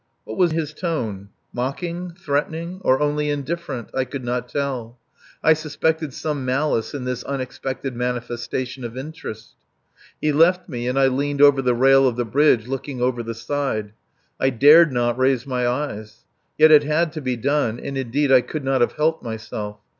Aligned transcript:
What 0.23 0.35
was 0.35 0.49
his 0.51 0.73
tone? 0.73 1.29
Mocking? 1.53 2.09
Threatening? 2.17 2.81
Or 2.83 2.99
only 2.99 3.29
indifferent? 3.29 3.91
I 3.93 4.03
could 4.03 4.25
not 4.25 4.49
tell. 4.49 4.97
I 5.43 5.53
suspected 5.53 6.11
some 6.11 6.43
malice 6.43 6.95
in 6.95 7.03
this 7.03 7.21
unexpected 7.25 7.95
manifestation 7.95 8.83
of 8.83 8.97
interest. 8.97 9.53
He 10.19 10.31
left 10.31 10.67
me, 10.67 10.87
and 10.87 10.97
I 10.97 11.05
leaned 11.05 11.39
over 11.43 11.61
the 11.61 11.75
rail 11.75 12.07
of 12.07 12.15
the 12.15 12.25
bridge 12.25 12.65
looking 12.67 12.99
over 12.99 13.21
the 13.21 13.35
side. 13.35 13.93
I 14.39 14.49
dared 14.49 14.91
not 14.91 15.19
raise 15.19 15.45
my 15.45 15.67
eyes. 15.67 16.25
Yet 16.57 16.71
it 16.71 16.81
had 16.81 17.11
to 17.11 17.21
be 17.21 17.35
done 17.37 17.79
and, 17.79 17.95
indeed, 17.95 18.31
I 18.31 18.41
could 18.41 18.63
not 18.63 18.81
have 18.81 18.93
helped 18.93 19.21
myself. 19.21 19.77